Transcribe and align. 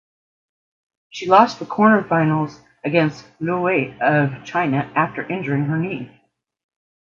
She 1.11 1.27
lost 1.29 1.61
in 1.61 1.67
the 1.67 1.71
quarterfinals 1.75 2.59
against 2.83 3.23
Luo 3.39 3.65
Wei 3.65 3.99
of 3.99 4.43
China 4.43 4.91
after 4.95 5.21
injuring 5.21 5.65
her 5.65 5.77
knee. 5.77 6.11